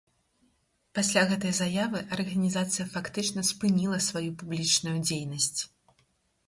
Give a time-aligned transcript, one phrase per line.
[0.99, 5.59] Пасля гэтай заявы арганізацыя фактычна спыніла сваю публічную дзейнасць.